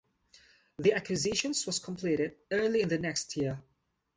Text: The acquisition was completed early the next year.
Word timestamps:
The 0.79 0.93
acquisition 0.93 1.53
was 1.67 1.77
completed 1.77 2.35
early 2.51 2.83
the 2.85 2.97
next 2.97 3.37
year. 3.37 3.61